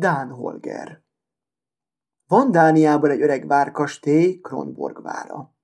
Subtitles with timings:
[0.00, 1.02] Dán Holger
[2.26, 5.54] Van Dániában egy öreg várkastély, Kronborg vára.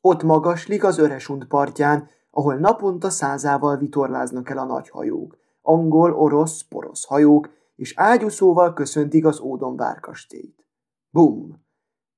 [0.00, 6.62] Ott magaslik az Öresund partján, ahol naponta százával vitorláznak el a nagy hajók, angol, orosz,
[6.62, 10.66] porosz hajók, és ágyúszóval köszöntik az Ódon várkastélyt.
[11.10, 11.64] Bum!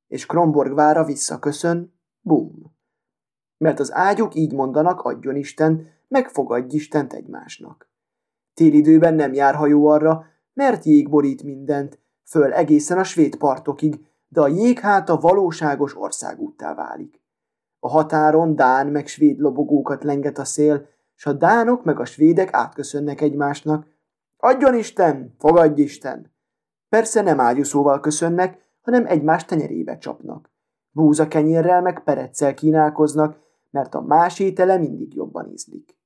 [0.07, 2.77] És Kronborg vára visszaköszön, bum!
[3.57, 7.91] Mert az ágyuk így mondanak, adjon Isten, megfogadj Istent egymásnak.
[8.55, 14.41] Télidőben nem jár hajó arra, mert jég borít mindent, föl egészen a svéd partokig, de
[14.41, 17.21] a jég hát a valóságos országúttá válik.
[17.79, 22.53] A határon dán meg svéd lobogókat lenget a szél, s a dánok meg a svédek
[22.53, 23.87] átköszönnek egymásnak.
[24.37, 26.33] Adjon Isten, fogadj Isten!
[26.89, 30.51] Persze nem ágyúszóval köszönnek, hanem egymás tenyerébe csapnak.
[30.91, 33.37] Búza kenyérrel meg pereccel kínálkoznak,
[33.71, 35.97] mert a más étele mindig jobban ízlik.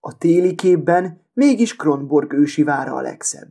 [0.00, 3.48] A téli képben mégis Kronborg ősi vára a legszebb.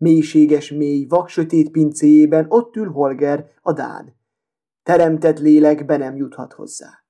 [0.00, 4.16] Mélységes mély, vaksötét pincéjében ott ül Holger, a Dán.
[4.82, 7.04] Teremtett lélek be nem juthat hozzá.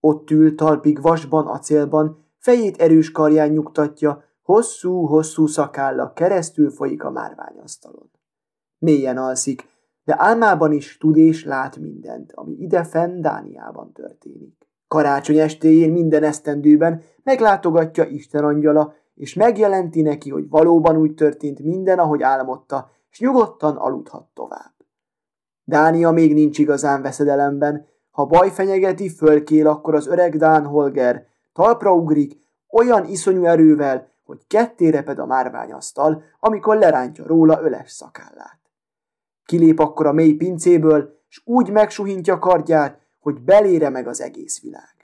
[0.00, 8.10] Ott ül talpig vasban, acélban, fejét erős karján nyugtatja, hosszú-hosszú szakálla keresztül folyik a márványasztalon.
[8.78, 9.68] Mélyen alszik,
[10.04, 14.68] de álmában is tud és lát mindent, ami idefenn Dániában történik.
[14.88, 21.98] Karácsony estéjén minden esztendőben meglátogatja Isten angyala, és megjelenti neki, hogy valóban úgy történt minden,
[21.98, 24.72] ahogy álmodta, és nyugodtan aludhat tovább.
[25.64, 31.94] Dánia még nincs igazán veszedelemben, ha baj fenyegeti, fölkél, akkor az öreg Dán Holger talpra
[31.94, 38.60] ugrik, olyan iszonyú erővel, hogy ketté reped a márványasztal, amikor lerántja róla öles szakállát.
[39.44, 44.97] Kilép akkor a mély pincéből, és úgy megsuhintja kardját, hogy belére meg az egész világ.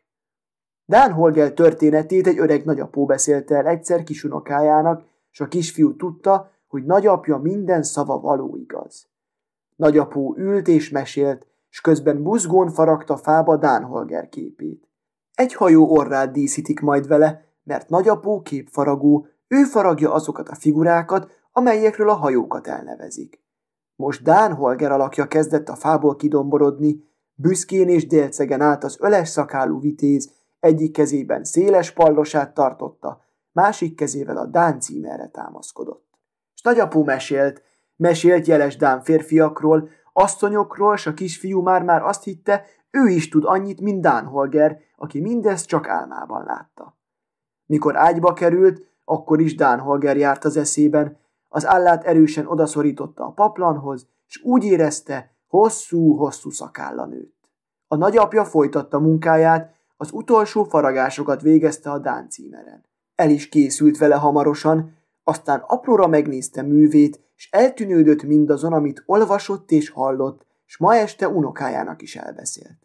[0.87, 6.85] Dán Holger történetét egy öreg nagyapó beszélte el egyszer kisunokájának, és a kisfiú tudta, hogy
[6.85, 9.09] nagyapja minden szava való igaz.
[9.77, 14.89] Nagyapó ült és mesélt, és közben buzgón faragta fába Dán Holger képét.
[15.35, 22.09] Egy hajó orrát díszítik majd vele, mert nagyapó képfaragó, ő faragja azokat a figurákat, amelyekről
[22.09, 23.43] a hajókat elnevezik.
[23.97, 29.81] Most Dán Holger alakja kezdett a fából kidomborodni, büszkén és délcegen át az öles szakálú
[29.81, 30.33] vitéz,
[30.65, 36.19] egyik kezében széles pallosát tartotta, másik kezével a Dán címerre támaszkodott.
[36.55, 37.63] És nagyapú mesélt,
[37.97, 43.81] mesélt jeles Dán férfiakról, asszonyokról, s a kisfiú már-már azt hitte, ő is tud annyit,
[43.81, 46.97] mint Dán Holger, aki mindezt csak álmában látta.
[47.67, 53.33] Mikor ágyba került, akkor is Dán Holger járt az eszében, az állát erősen odaszorította a
[53.33, 57.51] paplanhoz, és úgy érezte, hosszú-hosszú szakálla nőtt.
[57.89, 62.85] A nagyapja folytatta munkáját, az utolsó faragásokat végezte a Dán címeren.
[63.15, 69.91] El is készült vele hamarosan, aztán apróra megnézte művét, és eltűnődött mindazon, amit olvasott és
[69.91, 72.79] hallott, s ma este unokájának is elbeszélt.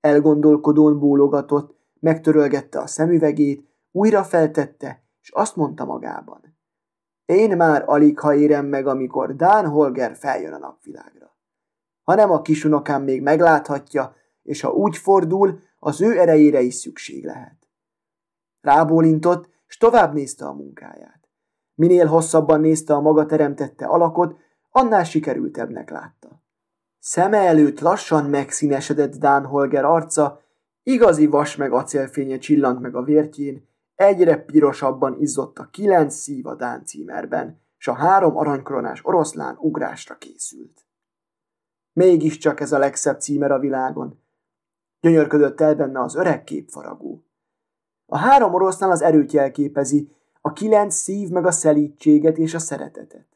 [0.00, 6.56] Elgondolkodón bólogatott, megtörölgette a szemüvegét, újra feltette, és azt mondta magában.
[7.24, 11.36] Én már alig ha érem meg, amikor Dán Holger feljön a napvilágra.
[12.02, 17.24] Ha nem a kisunokám még megláthatja, és ha úgy fordul, az ő erejére is szükség
[17.24, 17.68] lehet.
[18.60, 21.28] Rábólintott, és tovább nézte a munkáját.
[21.74, 24.38] Minél hosszabban nézte a maga teremtette alakot,
[24.70, 26.42] annál sikerültebbnek látta.
[26.98, 30.42] Szeme előtt lassan megszínesedett Dán Holger arca,
[30.82, 36.54] igazi vas meg acélfénye csillant meg a vértjén, egyre pirosabban izzott a kilenc szív a
[36.54, 40.86] Dán címerben, s a három aranykoronás oroszlán ugrásra készült.
[41.92, 44.22] Mégiscsak ez a legszebb címer a világon,
[45.06, 47.24] Gyönyörködött el benne az öreg képfaragó.
[48.06, 53.26] A három oroszlán az erőt jelképezi, a kilenc szív meg a szelítséget és a szeretetet.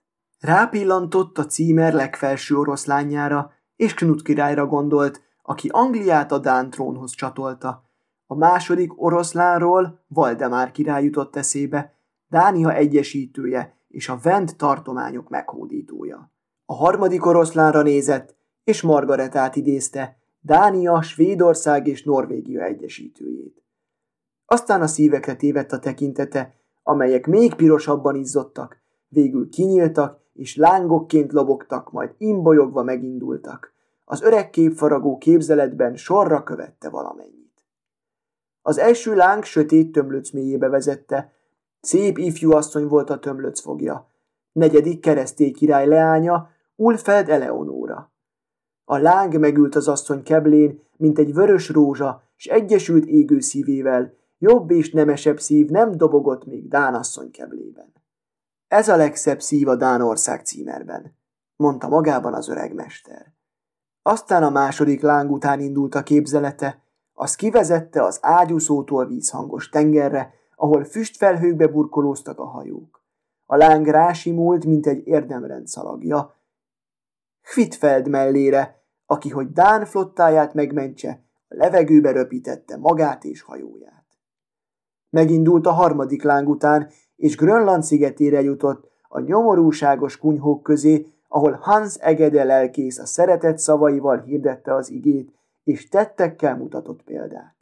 [0.41, 7.85] Rápillantott a címer legfelső oroszlányára, és Knut királyra gondolt, aki Angliát a Dán trónhoz csatolta.
[8.27, 11.95] A második oroszlánról Valdemár király jutott eszébe,
[12.29, 16.33] Dánia egyesítője és a Vent tartományok meghódítója.
[16.65, 23.63] A harmadik oroszlánra nézett, és Margaretát idézte, Dánia, Svédország és Norvégia egyesítőjét.
[24.47, 31.91] Aztán a szívekre tévedt a tekintete, amelyek még pirosabban izzottak, végül kinyíltak, és lángokként lobogtak,
[31.93, 33.73] majd imbolyogva megindultak.
[34.05, 37.65] Az öreg képfaragó képzeletben sorra követte valamennyit.
[38.63, 41.33] Az első láng sötét tömlöc mélyébe vezette,
[41.81, 44.11] szép ifjú asszony volt a tömlöc fogja.
[44.53, 48.13] Negyedik keresztély király leánya, Ulfeld Eleonóra.
[48.91, 54.71] A láng megült az asszony keblén, mint egy vörös rózsa, s egyesült égő szívével, jobb
[54.71, 57.93] és nemesebb szív nem dobogott még Dán asszony keblében.
[58.69, 61.17] Ez a legszebb szív a Dánország címerben,
[61.57, 63.33] mondta magában az öreg mester.
[64.03, 66.83] Aztán a második láng után indult a képzelete,
[67.13, 73.05] az kivezette az ágyúszótól vízhangos tengerre, ahol füstfelhőkbe burkolóztak a hajók.
[73.47, 76.35] A láng rásimult, mint egy érdemrend szalagja.
[77.55, 78.79] Hvitfeld mellére,
[79.11, 84.05] aki, hogy Dán flottáját megmentse, a levegőbe röpítette magát és hajóját.
[85.11, 91.95] Megindult a harmadik láng után, és Grönland szigetére jutott, a nyomorúságos kunyhók közé, ahol Hans
[91.95, 95.33] Egede lelkész a szeretet szavaival hirdette az igét,
[95.65, 97.57] és tettekkel mutatott példát.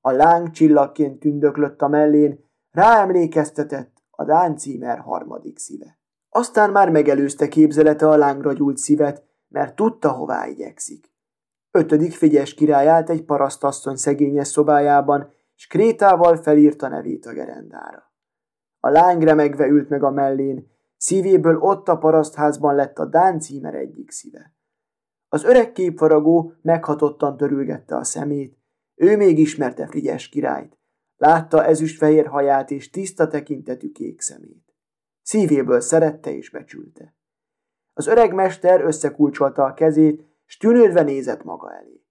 [0.00, 5.98] A láng csillagként tündöklött a mellén, ráemlékeztetett a Dán címer harmadik szíve.
[6.28, 11.12] Aztán már megelőzte képzelete a lángra gyújt szívet, mert tudta, hová igyekszik.
[11.70, 18.12] Ötödik figyes király állt egy parasztasszony szegényes szobájában, és krétával felírta nevét a gerendára.
[18.80, 23.74] A lány remegve ült meg a mellén, szívéből ott a parasztházban lett a Dán címer
[23.74, 24.56] egyik szíve.
[25.28, 28.58] Az öreg képfaragó meghatottan törülgette a szemét,
[28.94, 30.78] ő még ismerte Frigyes királyt,
[31.16, 34.74] látta ezüstfehér haját és tiszta tekintetű kék szemét.
[35.22, 37.16] Szívéből szerette és becsülte.
[37.98, 42.04] Az öreg mester összekulcsolta a kezét, s tűnődve nézett maga elé.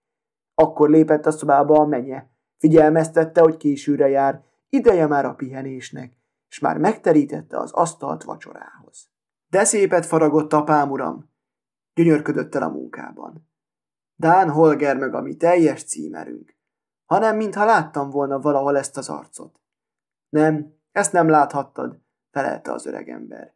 [0.53, 6.13] Akkor lépett a szobába a menye, figyelmeztette, hogy későre jár, ideje már a pihenésnek,
[6.49, 9.09] és már megterítette az asztalt vacsorához.
[9.49, 11.29] De szépet faragott apám, uram,
[11.93, 13.49] gyönyörködött el a munkában.
[14.15, 16.55] Dán Holger meg a mi teljes címerünk,
[17.05, 19.61] hanem mintha láttam volna valahol ezt az arcot.
[20.29, 22.01] Nem, ezt nem láthattad,
[22.31, 23.53] felelte az öregember.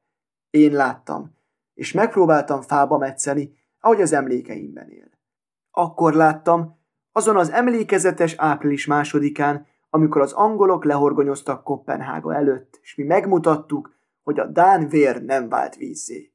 [0.50, 1.40] Én láttam,
[1.82, 5.10] és megpróbáltam fába metszeni, ahogy az emlékeimben él.
[5.72, 6.80] Akkor láttam,
[7.12, 14.40] azon az emlékezetes április másodikán, amikor az angolok lehorgonyoztak Kopenhága előtt, és mi megmutattuk, hogy
[14.40, 16.34] a Dán vér nem vált vízzé.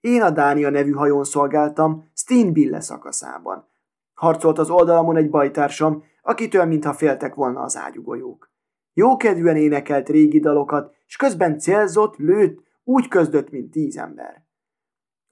[0.00, 3.68] Én a Dánia nevű hajón szolgáltam Steenbille szakaszában.
[4.14, 8.50] Harcolt az oldalamon egy bajtársam, akitől mintha féltek volna az ágyugolyók.
[8.92, 14.44] Jókedvűen énekelt régi dalokat, és közben célzott, lőtt, úgy közdött, mint tíz ember.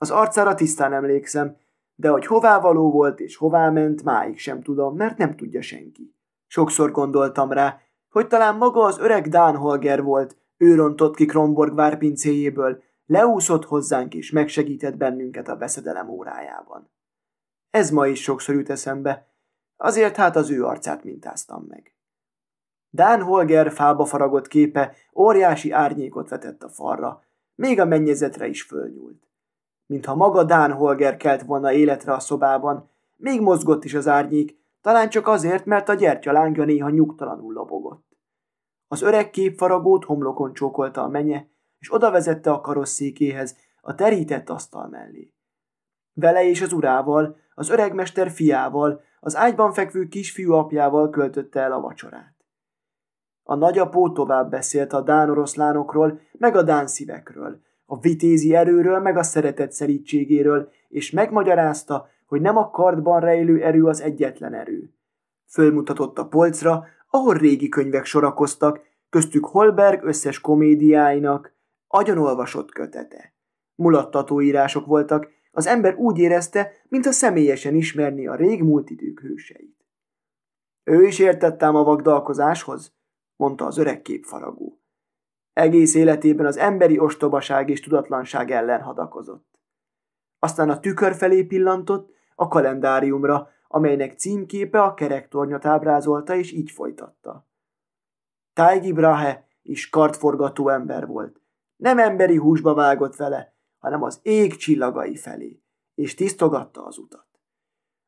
[0.04, 1.56] Az arcára tisztán emlékszem,
[1.94, 6.14] de hogy hová való volt és hová ment, máig sem tudom, mert nem tudja senki.
[6.46, 7.80] Sokszor gondoltam rá,
[8.10, 14.14] hogy talán maga az öreg Dán Holger volt, ő rontott ki Kronborg várpincéjéből, leúszott hozzánk
[14.14, 16.90] és megsegített bennünket a veszedelem órájában.
[17.70, 19.26] Ez ma is sokszor jut eszembe,
[19.76, 21.94] azért hát az ő arcát mintáztam meg.
[22.90, 27.22] Dán Holger fába faragott képe óriási árnyékot vetett a falra,
[27.54, 29.22] még a mennyezetre is fölnyúlt.
[29.86, 35.08] Mintha maga Dán Holger kelt volna életre a szobában, még mozgott is az árnyék, talán
[35.08, 38.06] csak azért, mert a gyertya lángja néha nyugtalanul lobogott.
[38.88, 41.48] Az öreg képfaragót homlokon csókolta a menye,
[41.78, 45.32] és oda vezette a karosszékéhez, a terített asztal mellé.
[46.12, 51.80] Vele és az urával, az öregmester fiával, az ágyban fekvő kisfiú apjával költötte el a
[51.80, 52.34] vacsorát.
[53.42, 59.16] A nagyapó tovább beszélt a dán oroszlánokról, meg a dán szívekről, a vitézi erőről, meg
[59.16, 64.94] a szeretet szerítségéről, és megmagyarázta, hogy nem a kardban rejlő erő az egyetlen erő.
[65.46, 71.54] Fölmutatott a polcra, ahol régi könyvek sorakoztak, köztük Holberg összes komédiáinak,
[71.88, 73.34] agyonolvasott kötete.
[73.74, 79.86] Mulattató írások voltak, az ember úgy érezte, mintha személyesen ismerné a régmúlt idők hőseit.
[80.84, 82.94] Ő is értettem a vagdalkozáshoz,
[83.36, 84.78] mondta az öreg képfaragó.
[85.54, 89.58] Egész életében az emberi ostobaság és tudatlanság ellen hadakozott.
[90.38, 97.46] Aztán a tükör felé pillantott, a kalendáriumra, amelynek címképe a kerektornyot ábrázolta, és így folytatta.
[98.52, 101.40] Tájgi Brahe is kartforgató ember volt.
[101.76, 105.62] Nem emberi húsba vágott vele, hanem az ég csillagai felé,
[105.94, 107.26] és tisztogatta az utat.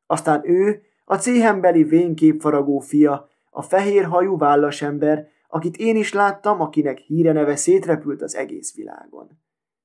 [0.05, 6.97] Aztán ő, a céhembeli vénképfaragó fia, a fehér hajú vállasember, akit én is láttam, akinek
[6.97, 9.41] híre neve szétrepült az egész világon.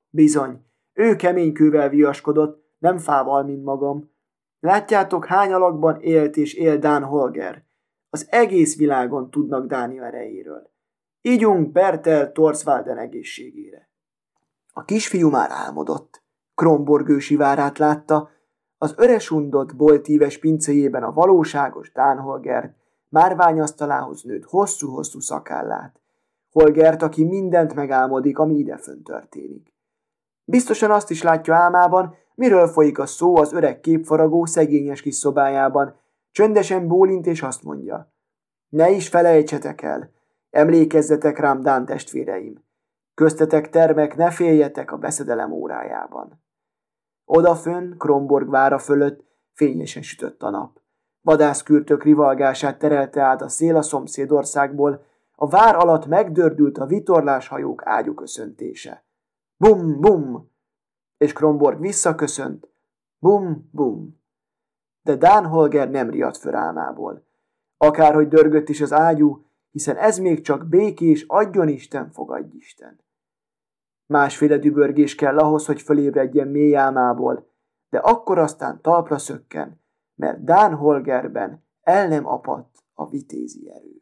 [0.08, 4.10] Bizony, ő keménykővel viaskodott, nem fával, mint magam.
[4.60, 7.64] Látjátok, hány alakban élt és él Dán Holger.
[8.10, 10.70] Az egész világon tudnak Dánia erejéről.
[11.20, 13.90] Ígyunk Bertel Torsvalden egészségére.
[14.72, 16.22] A kisfiú már álmodott.
[16.54, 18.30] Kronborg ősi várát látta,
[18.78, 22.76] az öresundott boltíves pincéjében a valóságos Dán Holgert,
[23.12, 26.00] márványasztalához nőtt hosszú-hosszú szakállát.
[26.50, 29.74] Holgert, aki mindent megálmodik, ami idefön történik.
[30.44, 35.96] Biztosan azt is látja álmában, miről folyik a szó az öreg képfaragó szegényes kis szobájában.
[36.30, 38.12] Csöndesen bólint és azt mondja.
[38.68, 40.10] Ne is felejtsetek el,
[40.50, 42.64] emlékezzetek rám, Dán testvéreim.
[43.14, 46.42] Köztetek termek, ne féljetek a beszedelem órájában.
[47.24, 50.81] Odafön, Kromborg vára fölött fényesen sütött a nap.
[51.22, 59.04] Vadászkürtök rivalgását terelte át a szél a szomszédországból, a vár alatt megdördült a vitorláshajók ágyuköszöntése.
[59.56, 60.50] Bum, bum!
[61.16, 62.68] És Kromborg visszaköszönt.
[63.18, 64.20] Bum, bum!
[65.02, 67.24] De Dán Holger nem riadt föl álmából.
[67.76, 73.00] Akárhogy dörgött is az ágyú, hiszen ez még csak békés, adjon Isten, fogadj Isten.
[74.06, 77.50] Másféle dübörgés kell ahhoz, hogy fölébredjen mély álmából,
[77.90, 79.81] de akkor aztán talpra szökken,
[80.14, 84.01] mert Dán Holgerben el nem apadt a vitézi erő.